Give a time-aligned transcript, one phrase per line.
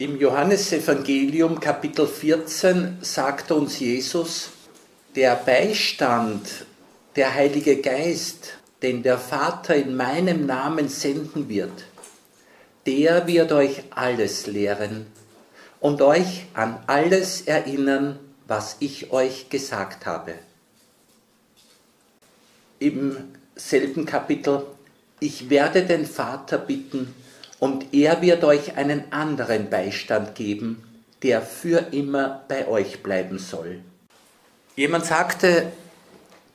[0.00, 4.48] Im Johannesevangelium Kapitel 14 sagt uns Jesus,
[5.14, 6.64] der Beistand,
[7.16, 11.84] der Heilige Geist, den der Vater in meinem Namen senden wird,
[12.86, 15.04] der wird euch alles lehren
[15.80, 20.32] und euch an alles erinnern, was ich euch gesagt habe.
[22.78, 24.62] Im selben Kapitel,
[25.20, 27.14] ich werde den Vater bitten,
[27.60, 30.82] und er wird euch einen anderen Beistand geben,
[31.22, 33.80] der für immer bei euch bleiben soll.
[34.74, 35.70] Jemand sagte,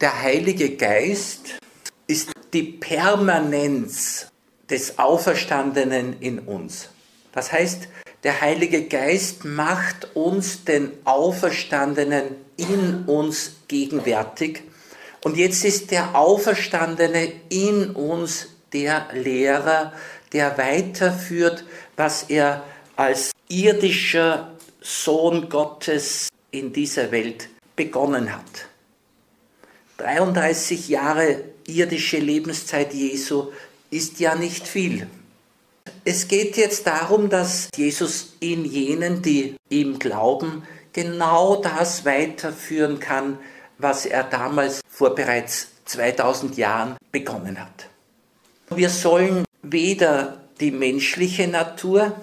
[0.02, 1.60] der Heilige Geist
[2.08, 4.28] ist die Permanenz
[4.70, 6.90] des Auferstandenen in uns.
[7.32, 7.88] Das heißt,
[8.24, 12.24] der Heilige Geist macht uns den Auferstandenen
[12.58, 14.64] in uns gegenwärtig.
[15.24, 19.94] Und jetzt ist der Auferstandene in uns der Lehrer,
[20.34, 22.64] der weiterführt, was er
[22.96, 28.68] als irdischer Sohn Gottes in dieser Welt begonnen hat.
[29.98, 33.52] 33 Jahre irdische Lebenszeit Jesu
[33.90, 35.08] ist ja nicht viel.
[36.04, 40.64] Es geht jetzt darum, dass Jesus in jenen, die ihm glauben,
[40.94, 43.40] genau das weiterführen kann,
[43.78, 47.88] was er damals vor bereits 2000 Jahren begonnen hat.
[48.70, 52.16] Wir sollen weder die menschliche Natur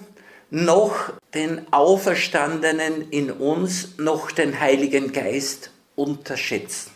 [0.50, 6.90] noch den Auferstandenen in uns noch den Heiligen Geist unterschätzen.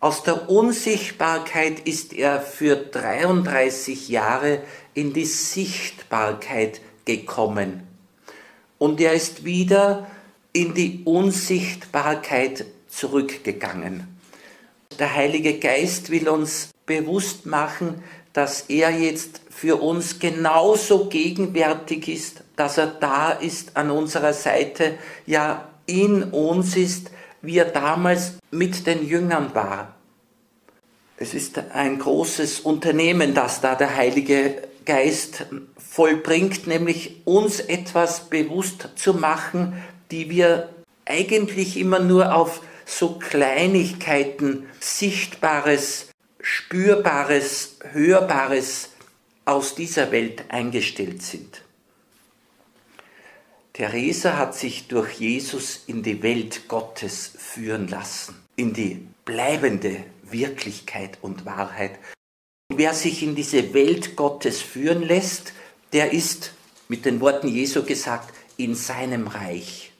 [0.00, 4.62] Aus der Unsichtbarkeit ist er für 33 Jahre
[4.94, 7.82] in die Sichtbarkeit gekommen.
[8.78, 10.06] Und er ist wieder
[10.52, 14.06] in die Unsichtbarkeit zurückgegangen.
[15.00, 18.02] Der Heilige Geist will uns bewusst machen,
[18.38, 24.96] dass er jetzt für uns genauso gegenwärtig ist, dass er da ist an unserer Seite,
[25.26, 27.10] ja in uns ist,
[27.42, 29.96] wie er damals mit den Jüngern war.
[31.16, 35.46] Es ist ein großes Unternehmen, das da der Heilige Geist
[35.76, 39.82] vollbringt, nämlich uns etwas bewusst zu machen,
[40.12, 40.68] die wir
[41.06, 46.07] eigentlich immer nur auf so Kleinigkeiten, Sichtbares
[46.50, 48.88] Spürbares, Hörbares
[49.44, 51.62] aus dieser Welt eingestellt sind.
[53.74, 61.18] Theresa hat sich durch Jesus in die Welt Gottes führen lassen, in die bleibende Wirklichkeit
[61.20, 61.98] und Wahrheit.
[62.74, 65.52] Wer sich in diese Welt Gottes führen lässt,
[65.92, 66.54] der ist,
[66.88, 69.92] mit den Worten Jesu gesagt, in seinem Reich.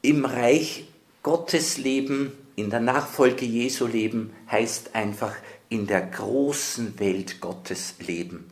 [0.00, 0.86] Im Reich
[1.22, 5.34] Gottes leben, in der Nachfolge Jesu leben, heißt einfach
[5.68, 8.50] in der großen Welt Gottes leben.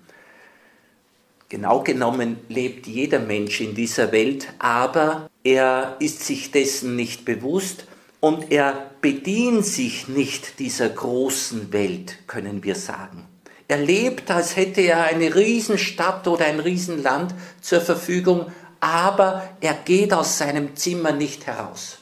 [1.49, 7.85] Genau genommen lebt jeder Mensch in dieser Welt, aber er ist sich dessen nicht bewusst
[8.21, 13.27] und er bedient sich nicht dieser großen Welt, können wir sagen.
[13.69, 20.13] Er lebt, als hätte er eine Riesenstadt oder ein Riesenland zur Verfügung, aber er geht
[20.13, 21.99] aus seinem Zimmer nicht heraus.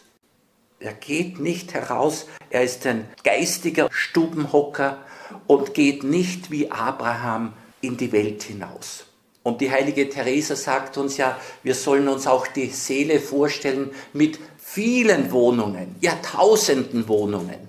[0.81, 4.99] Er geht nicht heraus, er ist ein geistiger Stubenhocker
[5.47, 7.53] und geht nicht wie Abraham
[7.83, 9.05] in die Welt hinaus.
[9.43, 14.39] Und die heilige Theresa sagt uns ja, wir sollen uns auch die Seele vorstellen mit
[14.59, 17.69] vielen Wohnungen, Jahrtausenden Wohnungen.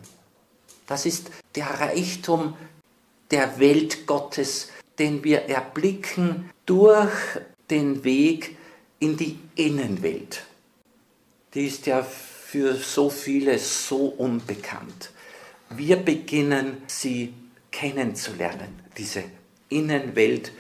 [0.88, 2.56] Das ist der Reichtum
[3.30, 4.70] der Welt Gottes,
[5.00, 7.12] den wir erblicken durch
[7.70, 8.58] den Weg
[9.00, 10.44] in die Innenwelt.
[11.54, 12.06] Die ist ja
[12.52, 15.12] für so viele so unbekannt.
[15.70, 17.34] Wir beginnen sie
[17.72, 19.24] kennenzulernen, diese
[19.70, 20.52] Innenwelt.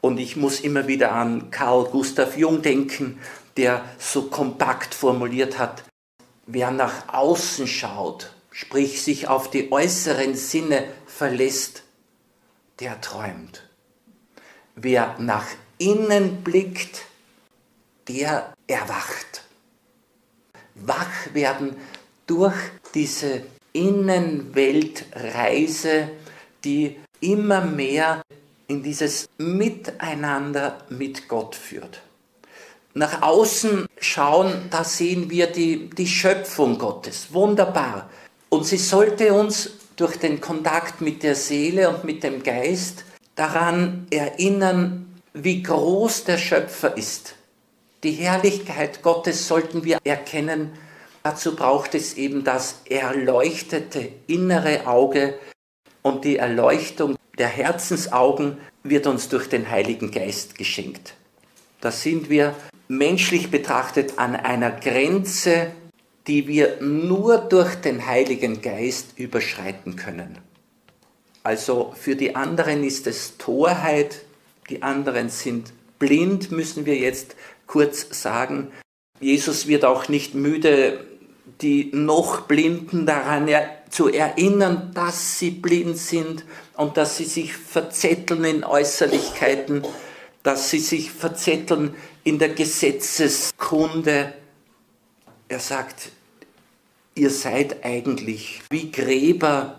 [0.00, 3.18] Und ich muss immer wieder an Karl Gustav Jung denken,
[3.56, 5.82] der so kompakt formuliert hat,
[6.46, 11.82] wer nach außen schaut, sprich sich auf die äußeren Sinne verlässt,
[12.78, 13.68] der träumt.
[14.76, 15.46] Wer nach
[15.78, 17.06] innen blickt,
[18.06, 19.29] der erwacht.
[20.80, 21.76] Wach werden
[22.26, 22.56] durch
[22.94, 23.42] diese
[23.72, 26.10] Innenweltreise
[26.64, 28.22] die immer mehr
[28.66, 32.00] in dieses Miteinander mit Gott führt.
[32.94, 37.32] Nach außen schauen, da sehen wir die, die Schöpfung Gottes.
[37.32, 38.10] Wunderbar.
[38.48, 43.04] Und sie sollte uns durch den Kontakt mit der Seele und mit dem Geist
[43.36, 47.34] daran erinnern, wie groß der Schöpfer ist.
[48.02, 50.72] Die Herrlichkeit Gottes sollten wir erkennen.
[51.22, 55.38] Dazu braucht es eben das erleuchtete innere Auge,
[56.02, 61.14] und die Erleuchtung der Herzensaugen wird uns durch den Heiligen Geist geschenkt.
[61.82, 62.54] Da sind wir
[62.88, 65.72] menschlich betrachtet an einer Grenze,
[66.26, 70.38] die wir nur durch den Heiligen Geist überschreiten können.
[71.42, 74.22] Also für die anderen ist es Torheit,
[74.70, 77.36] die anderen sind blind, müssen wir jetzt
[77.70, 78.72] kurz sagen.
[79.20, 81.06] Jesus wird auch nicht müde,
[81.60, 83.48] die noch Blinden daran
[83.90, 86.44] zu erinnern, dass sie blind sind
[86.76, 89.86] und dass sie sich verzetteln in Äußerlichkeiten,
[90.42, 91.94] dass sie sich verzetteln
[92.24, 94.34] in der Gesetzeskunde.
[95.48, 96.10] Er sagt,
[97.14, 99.78] ihr seid eigentlich wie Gräber,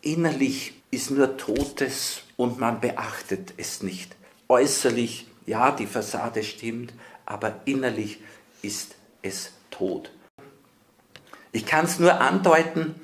[0.00, 4.16] innerlich ist nur Totes und man beachtet es nicht.
[4.48, 6.94] Äußerlich, ja, die Fassade stimmt,
[7.26, 8.20] aber innerlich
[8.62, 10.10] ist es tot.
[11.52, 12.94] Ich kann es nur andeuten,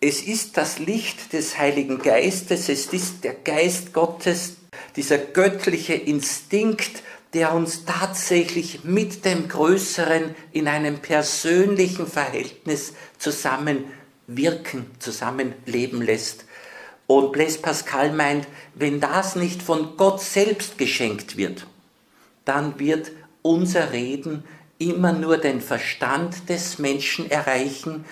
[0.00, 4.56] es ist das Licht des Heiligen Geistes, es ist der Geist Gottes,
[4.94, 7.02] dieser göttliche Instinkt,
[7.32, 16.44] der uns tatsächlich mit dem Größeren in einem persönlichen Verhältnis zusammenwirken, zusammenleben lässt.
[17.06, 21.66] Und Blaise Pascal meint, wenn das nicht von Gott selbst geschenkt wird,
[22.46, 23.12] dann wird
[23.42, 24.44] unser Reden
[24.78, 28.06] immer nur den Verstand des Menschen erreichen.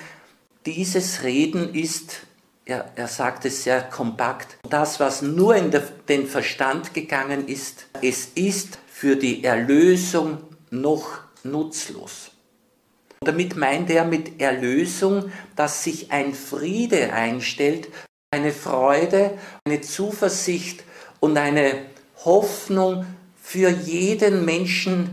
[0.67, 2.27] Dieses Reden ist,
[2.67, 5.71] er, er sagt es sehr kompakt, das, was nur in
[6.09, 10.39] den Verstand gegangen ist, es ist für die Erlösung
[10.71, 12.31] noch nutzlos.
[13.21, 17.89] Und damit meint er mit Erlösung, dass sich ein Friede einstellt,
[18.31, 20.83] eine Freude, eine Zuversicht
[21.21, 21.87] und eine
[22.25, 23.07] Hoffnung
[23.45, 25.13] für jeden Menschen,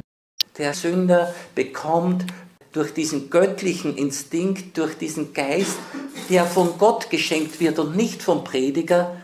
[0.58, 2.26] der Sünder bekommt,
[2.72, 5.78] durch diesen göttlichen Instinkt, durch diesen Geist,
[6.30, 9.18] der von Gott geschenkt wird und nicht vom Prediger,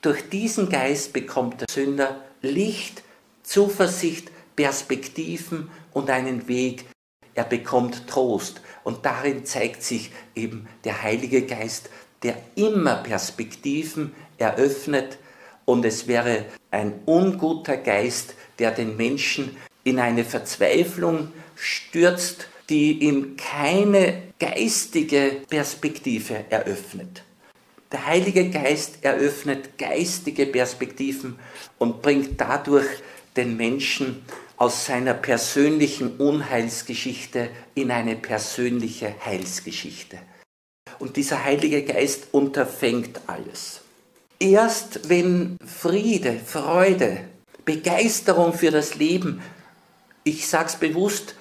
[0.00, 3.02] durch diesen Geist bekommt der Sünder Licht,
[3.42, 6.86] Zuversicht, Perspektiven und einen Weg.
[7.34, 8.62] Er bekommt Trost.
[8.84, 11.90] Und darin zeigt sich eben der Heilige Geist,
[12.22, 15.18] der immer Perspektiven eröffnet.
[15.64, 23.36] Und es wäre ein unguter Geist, der den Menschen in eine Verzweiflung stürzt, die ihm
[23.36, 27.22] keine geistige Perspektive eröffnet.
[27.92, 31.38] Der Heilige Geist eröffnet geistige Perspektiven
[31.78, 32.88] und bringt dadurch
[33.36, 34.24] den Menschen
[34.56, 40.18] aus seiner persönlichen Unheilsgeschichte in eine persönliche Heilsgeschichte.
[40.98, 43.83] Und dieser Heilige Geist unterfängt alles.
[44.38, 47.20] Erst wenn Friede, Freude,
[47.64, 49.40] Begeisterung für das Leben,
[50.24, 51.34] ich sage es bewusst,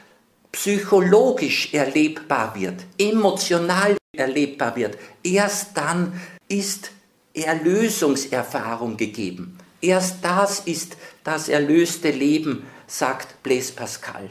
[0.52, 6.92] psychologisch erlebbar wird, emotional erlebbar wird, erst dann ist
[7.34, 9.58] Erlösungserfahrung gegeben.
[9.82, 14.30] Erst das ist das erlöste Leben, sagt Blaise Pascal.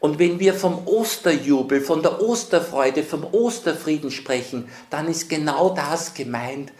[0.00, 6.12] Und wenn wir vom Osterjubel, von der Osterfreude, vom Osterfrieden sprechen, dann ist genau das
[6.12, 6.72] gemeint,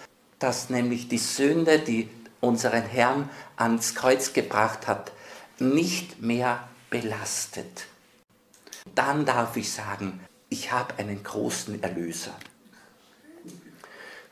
[0.43, 2.09] dass nämlich die Sünde, die
[2.41, 5.13] unseren Herrn ans Kreuz gebracht hat,
[5.59, 7.87] nicht mehr belastet.
[8.95, 12.35] Dann darf ich sagen, ich habe einen großen Erlöser.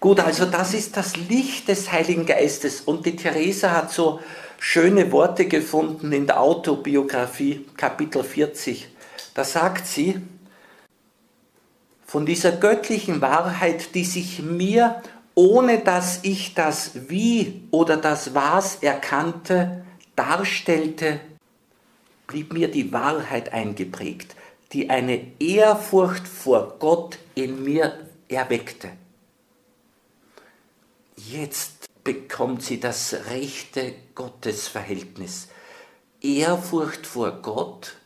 [0.00, 2.80] Gut, also das ist das Licht des Heiligen Geistes.
[2.80, 4.20] Und die Theresa hat so
[4.58, 8.88] schöne Worte gefunden in der Autobiografie, Kapitel 40.
[9.34, 10.20] Da sagt sie,
[12.06, 15.00] von dieser göttlichen Wahrheit, die sich mir,
[15.34, 19.84] ohne dass ich das Wie oder das Was erkannte,
[20.16, 21.20] darstellte,
[22.26, 24.36] blieb mir die Wahrheit eingeprägt,
[24.72, 28.90] die eine Ehrfurcht vor Gott in mir erweckte.
[31.16, 35.48] Jetzt bekommt sie das rechte Gottesverhältnis.
[36.20, 37.96] Ehrfurcht vor Gott.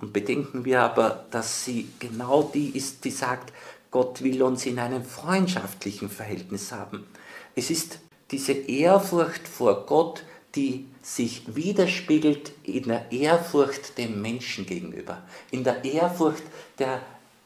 [0.00, 3.52] Und bedenken wir aber, dass sie genau die ist, die sagt,
[3.94, 7.06] Gott will uns in einem freundschaftlichen Verhältnis haben.
[7.54, 8.00] Es ist
[8.32, 10.24] diese Ehrfurcht vor Gott,
[10.56, 15.22] die sich widerspiegelt in der Ehrfurcht dem Menschen gegenüber,
[15.52, 16.42] in der Ehrfurcht
[16.80, 17.02] der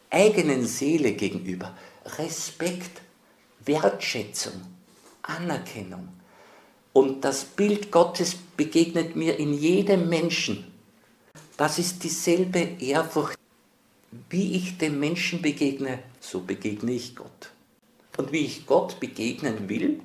[0.08, 1.76] eigenen Seele gegenüber.
[2.16, 3.02] Respekt,
[3.66, 4.54] Wertschätzung,
[5.20, 6.08] Anerkennung.
[6.94, 10.64] Und das Bild Gottes begegnet mir in jedem Menschen.
[11.58, 13.36] Das ist dieselbe Ehrfurcht.
[14.30, 17.50] Wie ich dem Menschen begegne, so begegne ich Gott.
[18.16, 20.00] Und wie ich Gott begegnen will,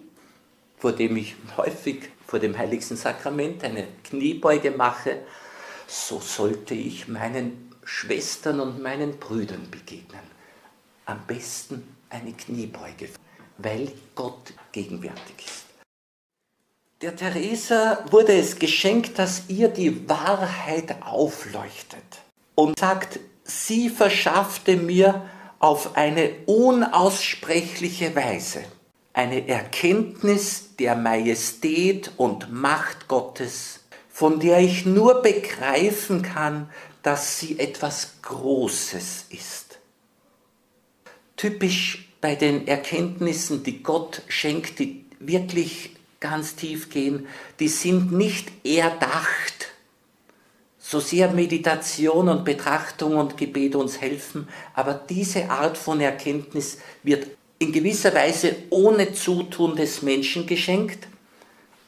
[0.78, 5.24] vor dem ich häufig vor dem heiligsten Sakrament eine Kniebeuge mache,
[5.88, 10.22] so sollte ich meinen Schwestern und meinen Brüdern begegnen.
[11.06, 13.10] Am besten eine Kniebeuge
[13.58, 15.66] weil Gott gegenwärtig ist.
[17.02, 22.22] Der Theresa wurde es geschenkt, dass ihr die Wahrheit aufleuchtet
[22.56, 23.20] und sagt,
[23.54, 25.30] sie verschaffte mir
[25.60, 28.64] auf eine unaussprechliche Weise
[29.14, 36.70] eine Erkenntnis der Majestät und Macht Gottes, von der ich nur begreifen kann,
[37.04, 39.80] dass sie etwas Großes ist.
[41.38, 47.28] Typisch bei den Erkenntnissen, die Gott schenkt, die wirklich ganz tief gehen,
[47.60, 49.73] die sind nicht erdacht.
[50.94, 57.26] So sehr Meditation und Betrachtung und Gebet uns helfen, aber diese Art von Erkenntnis wird
[57.58, 61.08] in gewisser Weise ohne Zutun des Menschen geschenkt,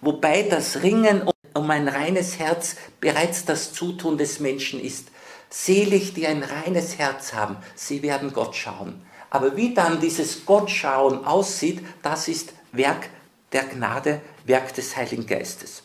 [0.02, 5.10] wobei das Ringen um ein reines Herz bereits das Zutun des Menschen ist.
[5.52, 9.06] Selig, die ein reines Herz haben, sie werden Gott schauen.
[9.30, 13.08] Aber wie dann dieses Gottschauen aussieht, das ist Werk
[13.52, 15.84] der Gnade, Werk des Heiligen Geistes.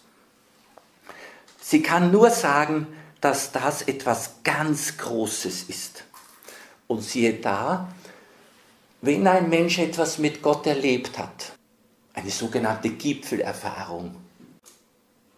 [1.60, 2.86] Sie kann nur sagen,
[3.20, 6.04] dass das etwas ganz Großes ist.
[6.86, 7.92] Und siehe da,
[9.02, 11.52] wenn ein Mensch etwas mit Gott erlebt hat,
[12.14, 14.16] eine sogenannte Gipfelerfahrung,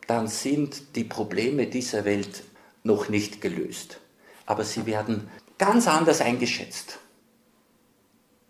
[0.07, 2.43] dann sind die Probleme dieser Welt
[2.83, 3.99] noch nicht gelöst.
[4.47, 6.99] Aber sie werden ganz anders eingeschätzt.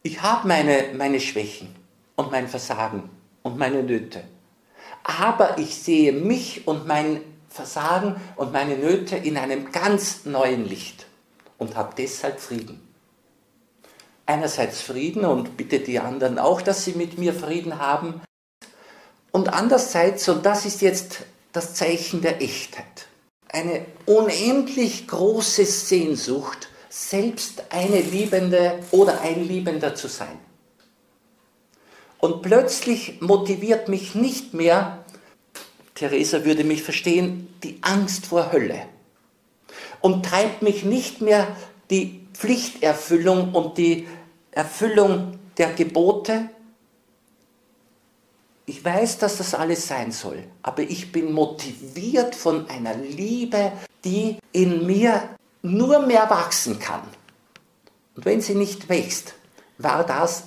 [0.02, 1.74] Ich habe meine, meine Schwächen
[2.16, 3.10] und mein Versagen
[3.42, 4.24] und meine Nöte.
[5.04, 7.20] Aber ich sehe mich und mein
[7.52, 11.06] Versagen und meine Nöte in einem ganz neuen Licht
[11.59, 12.80] und habe deshalb Frieden.
[14.26, 18.23] Einerseits Frieden und bitte die anderen auch, dass sie mit mir Frieden haben.
[19.32, 23.06] Und andererseits, und das ist jetzt das Zeichen der Echtheit,
[23.49, 30.38] eine unendlich große Sehnsucht, selbst eine Liebende oder ein Liebender zu sein.
[32.18, 35.01] Und plötzlich motiviert mich nicht mehr,
[36.02, 38.87] Theresa würde mich verstehen, die Angst vor Hölle.
[40.00, 41.56] Und treibt mich nicht mehr
[41.90, 44.09] die Pflichterfüllung und die
[44.50, 46.49] Erfüllung der Gebote.
[48.66, 53.71] Ich weiß, dass das alles sein soll, aber ich bin motiviert von einer Liebe,
[54.04, 55.23] die in mir
[55.62, 57.02] nur mehr wachsen kann.
[58.16, 59.35] Und wenn sie nicht wächst,
[59.78, 60.44] war das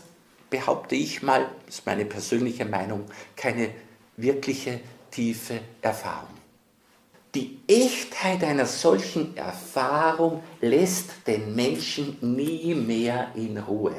[0.50, 3.72] behaupte ich mal, ist meine persönliche Meinung, keine
[4.16, 4.80] wirkliche
[5.16, 6.36] tiefe Erfahrung.
[7.34, 13.96] Die Echtheit einer solchen Erfahrung lässt den Menschen nie mehr in Ruhe.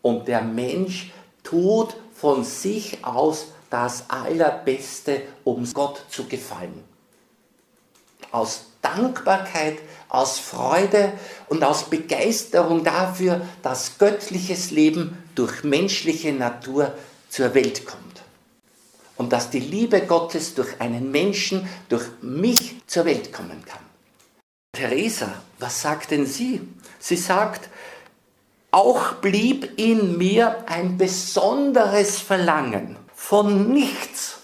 [0.00, 1.12] Und der Mensch
[1.42, 6.84] tut von sich aus das Allerbeste, um Gott zu gefallen.
[8.30, 11.12] Aus Dankbarkeit, aus Freude
[11.48, 16.92] und aus Begeisterung dafür, dass göttliches Leben durch menschliche Natur
[17.28, 18.03] zur Welt kommt.
[19.16, 23.82] Und dass die Liebe Gottes durch einen Menschen, durch mich zur Welt kommen kann.
[24.72, 25.28] Theresa,
[25.58, 26.60] was sagt denn sie?
[26.98, 27.68] Sie sagt,
[28.72, 34.38] auch blieb in mir ein besonderes Verlangen von nichts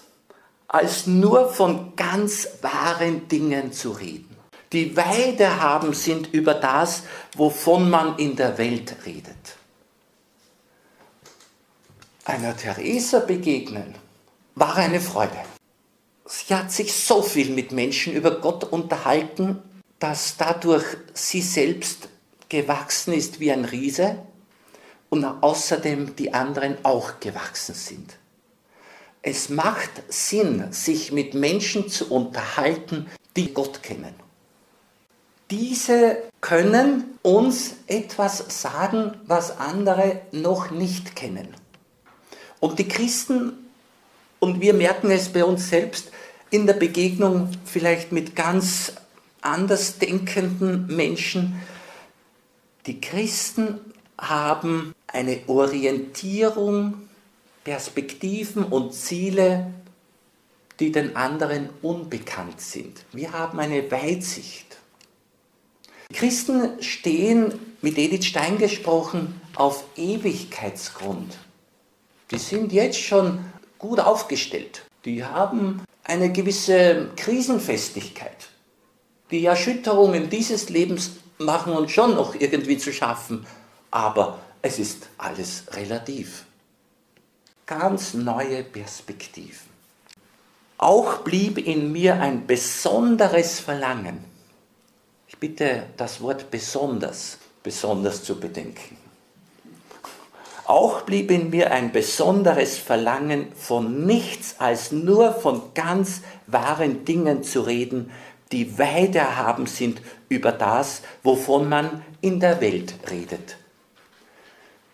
[0.69, 4.37] als nur von ganz wahren Dingen zu reden.
[4.71, 7.03] Die Weide haben sind über das,
[7.35, 9.57] wovon man in der Welt redet.
[12.23, 13.95] Einer Theresa begegnen
[14.55, 15.37] war eine Freude.
[16.25, 19.61] Sie hat sich so viel mit Menschen über Gott unterhalten,
[19.99, 22.09] dass dadurch sie selbst
[22.49, 24.17] gewachsen ist wie ein Riese
[25.09, 28.17] und außerdem die anderen auch gewachsen sind.
[29.21, 34.15] Es macht Sinn, sich mit Menschen zu unterhalten, die Gott kennen.
[35.51, 41.53] Diese können uns etwas sagen, was andere noch nicht kennen.
[42.59, 43.60] Und die Christen,
[44.41, 46.11] und wir merken es bei uns selbst,
[46.49, 48.93] in der Begegnung vielleicht mit ganz
[49.39, 51.61] anders denkenden Menschen,
[52.87, 53.79] die Christen
[54.17, 56.95] haben eine Orientierung
[57.63, 59.71] Perspektiven und Ziele,
[60.79, 63.05] die den anderen unbekannt sind.
[63.13, 64.77] Wir haben eine Weitsicht.
[66.11, 71.37] Christen stehen, mit Edith Stein gesprochen, auf Ewigkeitsgrund.
[72.31, 73.45] Die sind jetzt schon
[73.81, 74.83] gut aufgestellt.
[75.05, 78.49] Die haben eine gewisse Krisenfestigkeit.
[79.31, 83.45] Die Erschütterungen dieses Lebens machen uns schon noch irgendwie zu schaffen,
[83.89, 86.45] aber es ist alles relativ
[87.65, 89.71] ganz neue Perspektiven.
[90.77, 94.23] Auch blieb in mir ein besonderes Verlangen.
[95.27, 99.00] Ich bitte das Wort besonders, besonders zu bedenken.
[100.65, 107.43] Auch blieb in mir ein besonderes Verlangen, von nichts als nur von ganz wahren Dingen
[107.43, 108.11] zu reden,
[108.51, 113.57] die weit erhaben sind über das, wovon man in der Welt redet.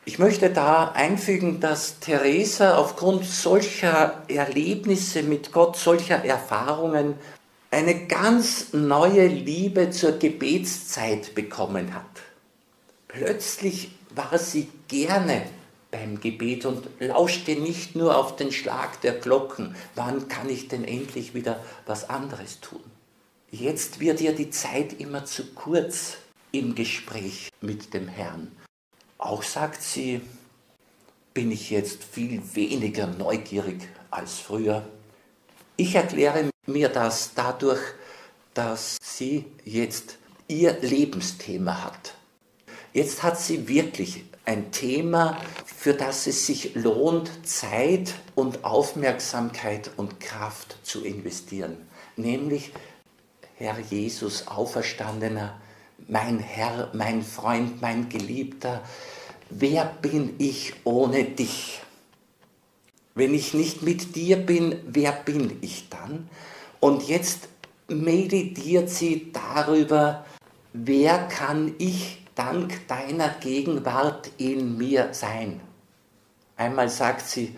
[0.05, 7.15] Ich möchte da einfügen, dass Theresa aufgrund solcher Erlebnisse mit Gott, solcher Erfahrungen,
[7.71, 12.05] eine ganz neue Liebe zur Gebetszeit bekommen hat.
[13.09, 15.41] Plötzlich war sie gerne
[15.91, 20.83] beim Gebet und lauschte nicht nur auf den Schlag der Glocken, wann kann ich denn
[20.83, 22.83] endlich wieder was anderes tun.
[23.51, 26.17] Jetzt wird ihr die Zeit immer zu kurz
[26.51, 28.51] im Gespräch mit dem Herrn.
[29.17, 30.21] Auch sagt sie,
[31.33, 34.85] bin ich jetzt viel weniger neugierig als früher.
[35.77, 37.81] Ich erkläre mir das dadurch,
[38.53, 40.17] dass sie jetzt
[40.47, 42.15] ihr Lebensthema hat.
[42.91, 50.21] Jetzt hat sie wirklich ein Thema, für das es sich lohnt, Zeit und Aufmerksamkeit und
[50.21, 51.75] Kraft zu investieren.
[52.15, 52.71] Nämlich,
[53.57, 55.59] Herr Jesus, auferstandener,
[56.07, 58.83] mein Herr, mein Freund, mein Geliebter,
[59.49, 61.81] wer bin ich ohne dich?
[63.15, 66.29] Wenn ich nicht mit dir bin, wer bin ich dann?
[66.79, 67.49] Und jetzt
[67.89, 70.25] meditiert sie darüber,
[70.71, 75.59] wer kann ich dank deiner Gegenwart in mir sein.
[76.55, 77.55] Einmal sagt sie,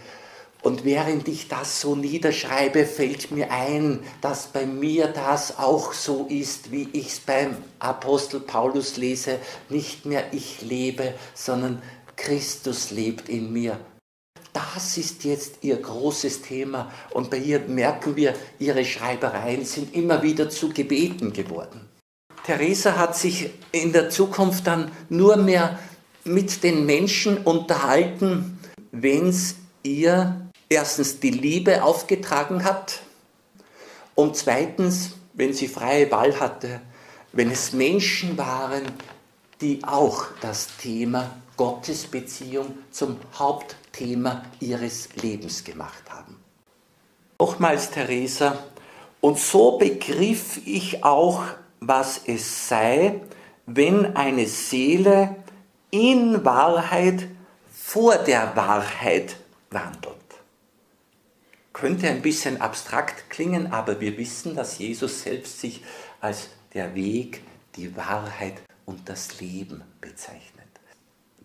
[0.62, 6.26] und während ich das so niederschreibe, fällt mir ein, dass bei mir das auch so
[6.30, 9.40] ist, wie ich es beim Apostel Paulus lese.
[9.70, 11.82] Nicht mehr ich lebe, sondern
[12.18, 13.80] Christus lebt in mir.
[14.52, 16.92] Das ist jetzt ihr großes Thema.
[17.12, 21.88] Und bei ihr merken wir, ihre Schreibereien sind immer wieder zu Gebeten geworden.
[22.46, 25.78] Theresa hat sich in der Zukunft dann nur mehr
[26.24, 28.60] mit den Menschen unterhalten,
[28.92, 33.02] wenn es ihr erstens die Liebe aufgetragen hat
[34.16, 36.82] und zweitens, wenn sie freie Wahl hatte,
[37.32, 38.84] wenn es Menschen waren,
[39.62, 46.38] die auch das Thema Gottesbeziehung zum Hauptthema ihres Lebens gemacht haben.
[47.40, 48.58] Nochmals, Theresa,
[49.22, 51.44] und so begriff ich auch
[51.80, 53.22] was es sei,
[53.66, 55.36] wenn eine Seele
[55.92, 57.28] in Wahrheit
[57.72, 59.36] vor der Wahrheit
[59.70, 60.16] wandelt.
[61.74, 65.84] Könnte ein bisschen abstrakt klingen, aber wir wissen, dass Jesus selbst sich
[66.20, 67.42] als der Weg,
[67.76, 70.68] die Wahrheit und das Leben bezeichnet.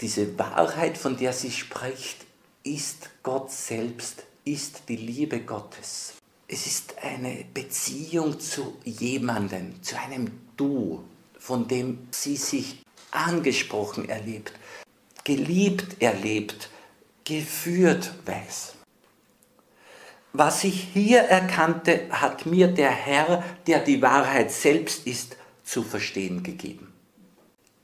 [0.01, 2.27] Diese Wahrheit, von der sie spricht,
[2.65, 6.14] ist Gott selbst, ist die Liebe Gottes.
[6.47, 11.03] Es ist eine Beziehung zu jemandem, zu einem Du,
[11.39, 14.53] von dem sie sich angesprochen erlebt,
[15.25, 16.69] geliebt erlebt,
[17.25, 18.75] geführt weiß.
[20.33, 26.43] Was ich hier erkannte, hat mir der Herr, der die Wahrheit selbst ist, zu verstehen
[26.43, 26.84] gegeben.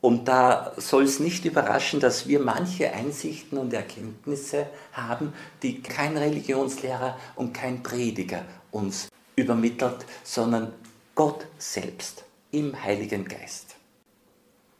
[0.00, 6.16] Und da soll es nicht überraschen, dass wir manche Einsichten und Erkenntnisse haben, die kein
[6.16, 10.72] Religionslehrer und kein Prediger uns übermittelt, sondern
[11.14, 13.76] Gott selbst im Heiligen Geist.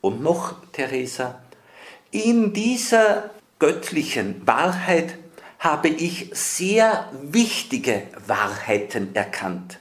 [0.00, 1.40] Und noch, Theresa,
[2.10, 5.18] in dieser göttlichen Wahrheit
[5.58, 9.78] habe ich sehr wichtige Wahrheiten erkannt.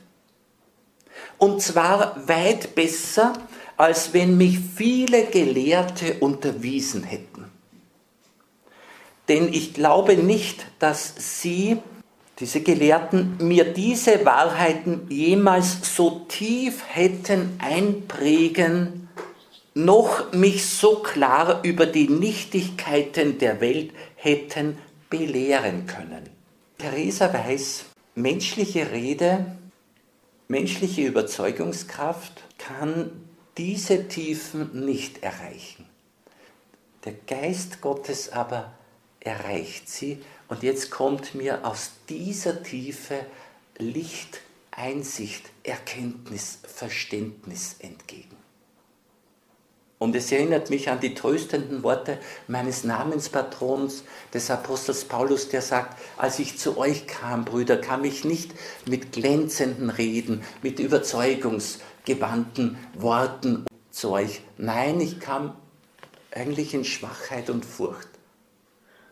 [1.38, 3.34] Und zwar weit besser,
[3.80, 7.46] als wenn mich viele Gelehrte unterwiesen hätten.
[9.30, 11.78] Denn ich glaube nicht, dass sie,
[12.42, 19.08] diese Gelehrten, mir diese Wahrheiten jemals so tief hätten einprägen,
[19.76, 24.78] noch mich so klar über die Nichtigkeiten der Welt hätten
[25.10, 26.30] belehren können.
[26.78, 29.46] Theresa weiß, menschliche Rede,
[30.50, 33.29] menschliche Überzeugungskraft kann
[33.60, 35.86] diese Tiefen nicht erreichen.
[37.04, 38.72] Der Geist Gottes aber
[39.20, 43.26] erreicht sie und jetzt kommt mir aus dieser Tiefe
[43.78, 44.40] Licht,
[44.72, 48.39] Einsicht, Erkenntnis, Verständnis entgegen.
[50.00, 56.00] Und es erinnert mich an die tröstenden Worte meines Namenspatrons, des Apostels Paulus, der sagt,
[56.18, 58.54] als ich zu euch kam, Brüder, kam ich nicht
[58.88, 64.42] mit glänzenden Reden, mit Überzeugungs- gewandten Worten zu euch.
[64.58, 65.56] Nein, ich kam
[66.32, 68.10] eigentlich in Schwachheit und Furcht.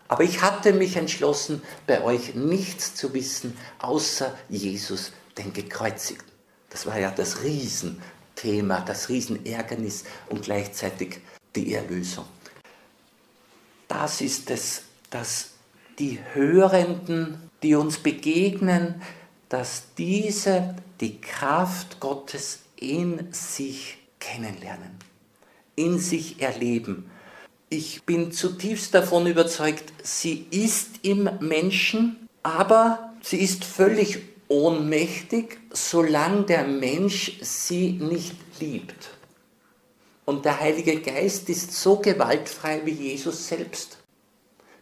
[0.08, 6.32] Aber ich hatte mich entschlossen, bei euch nichts zu wissen, außer Jesus, den Gekreuzigten.
[6.70, 7.44] Das war ja das
[8.38, 11.20] Riesenthema, das Riesenärgernis und gleichzeitig
[11.56, 12.26] die Erlösung.
[13.88, 15.52] Das ist es, dass
[16.00, 19.02] die Hörenden, die uns begegnen,
[19.50, 24.92] dass diese die Kraft Gottes in sich kennenlernen,
[25.76, 27.10] in sich erleben.
[27.70, 36.44] Ich bin zutiefst davon überzeugt, sie ist im Menschen, aber sie ist völlig ohnmächtig, solange
[36.44, 39.10] der Mensch sie nicht liebt.
[40.26, 43.98] Und der Heilige Geist ist so gewaltfrei wie Jesus selbst.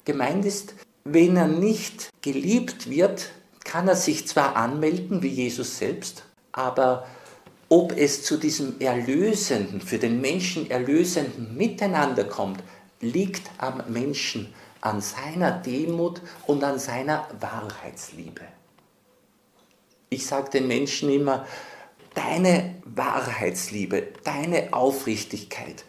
[0.03, 0.73] Gemeint ist,
[1.03, 3.29] wenn er nicht geliebt wird,
[3.63, 7.05] kann er sich zwar anmelden wie Jesus selbst, aber
[7.69, 12.63] ob es zu diesem erlösenden, für den Menschen erlösenden Miteinander kommt,
[13.01, 18.41] liegt am Menschen, an seiner Demut und an seiner Wahrheitsliebe.
[20.09, 21.45] Ich sage den Menschen immer,
[22.13, 25.85] deine Wahrheitsliebe, deine Aufrichtigkeit,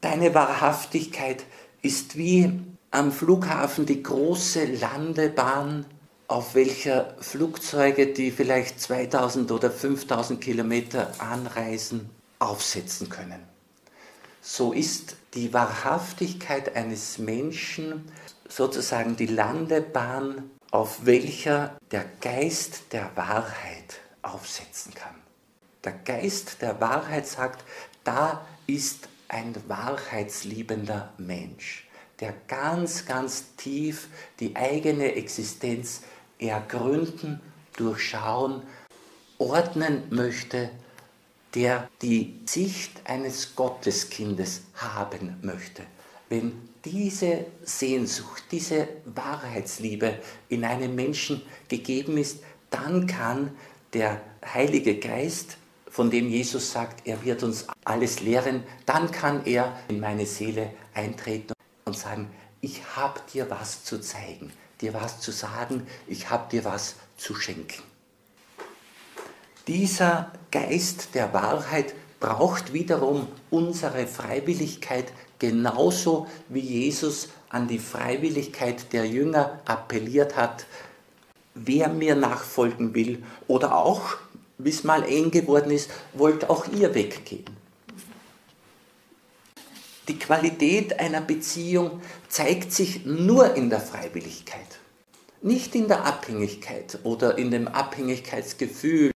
[0.00, 1.44] deine Wahrhaftigkeit
[1.82, 5.86] ist wie am Flughafen die große Landebahn,
[6.28, 13.40] auf welcher Flugzeuge, die vielleicht 2000 oder 5000 Kilometer anreisen, aufsetzen können.
[14.40, 18.10] So ist die Wahrhaftigkeit eines Menschen
[18.48, 25.14] sozusagen die Landebahn, auf welcher der Geist der Wahrheit aufsetzen kann.
[25.84, 27.64] Der Geist der Wahrheit sagt,
[28.02, 31.86] da ist ein wahrheitsliebender Mensch,
[32.18, 34.08] der ganz, ganz tief
[34.40, 36.02] die eigene Existenz
[36.40, 37.40] ergründen,
[37.76, 38.64] durchschauen,
[39.38, 40.70] ordnen möchte,
[41.54, 45.84] der die Sicht eines Gotteskindes haben möchte.
[46.28, 50.18] Wenn diese Sehnsucht, diese Wahrheitsliebe
[50.48, 53.56] in einem Menschen gegeben ist, dann kann
[53.92, 55.56] der Heilige Geist,
[55.88, 60.70] von dem Jesus sagt, er wird uns alles lehren, dann kann er in meine Seele
[60.92, 62.28] eintreten und sagen,
[62.60, 67.34] ich habe dir was zu zeigen, dir was zu sagen, ich habe dir was zu
[67.34, 67.82] schenken.
[69.68, 75.12] Dieser Geist der Wahrheit braucht wiederum unsere Freiwilligkeit,
[75.44, 80.64] genauso wie Jesus an die Freiwilligkeit der Jünger appelliert hat.
[81.54, 84.16] Wer mir nachfolgen will oder auch,
[84.56, 87.44] wie es mal eng geworden ist, wollt auch ihr weggehen.
[90.08, 94.78] Die Qualität einer Beziehung zeigt sich nur in der Freiwilligkeit,
[95.42, 99.10] nicht in der Abhängigkeit oder in dem Abhängigkeitsgefühl.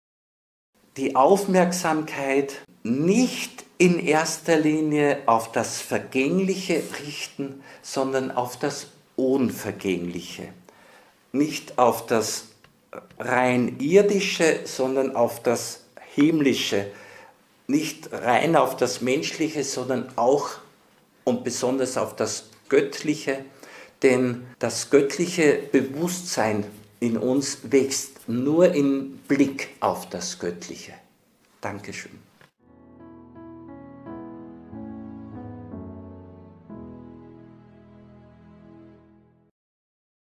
[0.96, 10.48] Die Aufmerksamkeit nicht in erster Linie auf das Vergängliche richten, sondern auf das Unvergängliche.
[11.32, 12.48] Nicht auf das
[13.18, 15.84] rein irdische, sondern auf das
[16.14, 16.86] himmlische.
[17.66, 20.50] Nicht rein auf das menschliche, sondern auch
[21.24, 23.44] und besonders auf das göttliche.
[24.02, 26.64] Denn das göttliche Bewusstsein
[27.00, 30.92] in uns wächst nur im Blick auf das Göttliche.
[31.60, 32.33] Dankeschön.